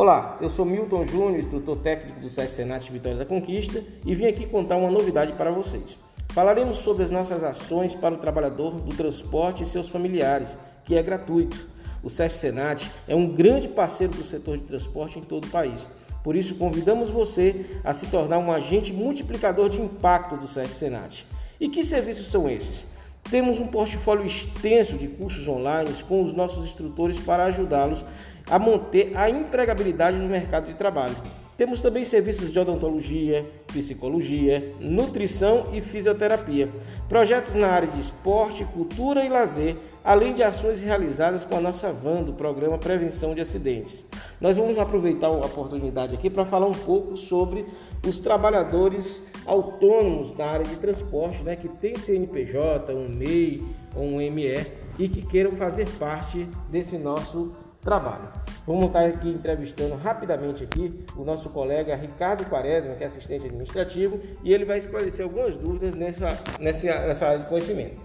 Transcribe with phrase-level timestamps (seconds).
[0.00, 4.24] Olá, eu sou Milton Júnior, instrutor técnico do SESC Senat Vitória da Conquista e vim
[4.24, 5.98] aqui contar uma novidade para vocês.
[6.30, 10.56] Falaremos sobre as nossas ações para o trabalhador do transporte e seus familiares,
[10.86, 11.68] que é gratuito.
[12.02, 15.86] O SESC Senat é um grande parceiro do setor de transporte em todo o país.
[16.24, 21.26] Por isso, convidamos você a se tornar um agente multiplicador de impacto do SESC Senat.
[21.60, 22.86] E que serviços são esses?
[23.30, 28.02] Temos um portfólio extenso de cursos online com os nossos instrutores para ajudá-los
[28.50, 31.16] a manter a empregabilidade no mercado de trabalho.
[31.60, 36.70] Temos também serviços de odontologia, psicologia, nutrição e fisioterapia,
[37.06, 41.92] projetos na área de esporte, cultura e lazer, além de ações realizadas com a nossa
[41.92, 44.06] van do programa Prevenção de Acidentes.
[44.40, 47.66] Nós vamos aproveitar a oportunidade aqui para falar um pouco sobre
[48.08, 53.62] os trabalhadores autônomos da área de transporte, né, que tem CNPJ, um MEI
[53.94, 54.66] ou um ME
[54.98, 58.28] e que queiram fazer parte desse nosso trabalho.
[58.66, 64.20] Vamos estar aqui entrevistando rapidamente aqui o nosso colega Ricardo Quaresma, que é assistente administrativo,
[64.44, 66.28] e ele vai esclarecer algumas dúvidas nessa,
[66.58, 68.00] nessa, nessa área de conhecimento.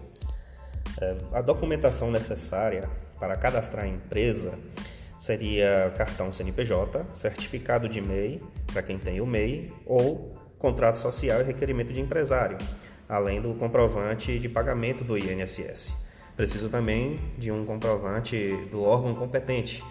[1.02, 4.58] É, a documentação necessária para cadastrar a empresa
[5.20, 11.44] seria cartão CNPJ, certificado de MEI, para quem tem o MEI, ou contrato social e
[11.44, 12.58] requerimento de empresário,
[13.10, 16.05] além do comprovante de pagamento do INSS.
[16.36, 19.83] Preciso também de um comprovante do órgão competente,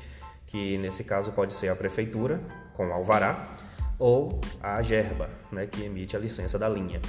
[0.47, 2.41] que nesse caso pode ser a prefeitura,
[2.75, 3.57] com alvará,
[3.99, 7.01] ou a GERBA, né, que emite a licença da linha.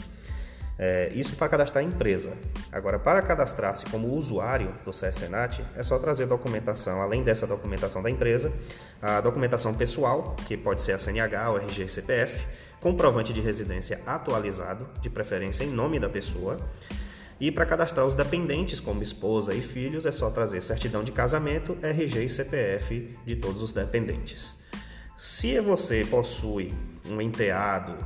[0.78, 2.34] É, isso para cadastrar a empresa.
[2.72, 8.10] Agora, para cadastrar-se como usuário do CSNAT, é só trazer documentação, além dessa documentação da
[8.10, 8.52] empresa,
[9.02, 12.46] a documentação pessoal, que pode ser a CNH, o RG CPF,
[12.82, 16.60] comprovante de residência atualizado, de preferência em nome da pessoa,
[17.40, 21.78] e para cadastrar os dependentes, como esposa e filhos, é só trazer certidão de casamento,
[21.82, 24.64] RG e CPF de todos os dependentes.
[25.18, 26.74] Se você possui
[27.10, 27.98] um enteado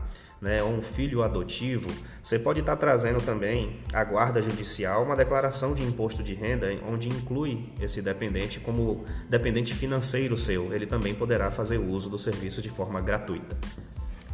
[0.41, 1.89] né, ou um filho adotivo,
[2.23, 7.09] você pode estar trazendo também a guarda judicial uma declaração de imposto de renda onde
[7.09, 10.73] inclui esse dependente como dependente financeiro seu.
[10.73, 13.57] Ele também poderá fazer uso do serviço de forma gratuita.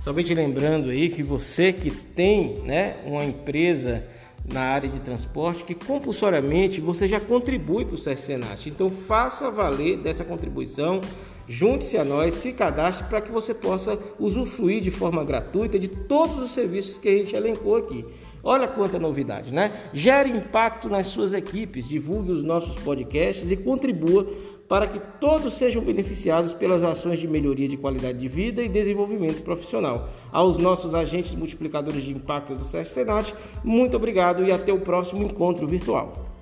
[0.01, 4.03] Somente lembrando aí que você que tem né, uma empresa
[4.51, 8.33] na área de transporte que compulsoriamente você já contribui para o SESC
[8.67, 11.01] Então faça valer dessa contribuição,
[11.47, 16.37] junte-se a nós, se cadastre para que você possa usufruir de forma gratuita de todos
[16.37, 18.05] os serviços que a gente elencou aqui.
[18.43, 19.71] Olha quanta novidade, né?
[19.91, 24.27] Gere impacto nas suas equipes, divulgue os nossos podcasts e contribua
[24.67, 29.43] para que todos sejam beneficiados pelas ações de melhoria de qualidade de vida e desenvolvimento
[29.43, 30.09] profissional.
[30.31, 33.33] Aos nossos agentes multiplicadores de impacto do SESC Senat,
[33.63, 36.34] muito obrigado e até o próximo encontro virtual.